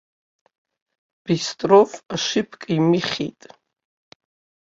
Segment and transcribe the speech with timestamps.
[1.25, 3.41] Бистров ашиԥка имыхьит.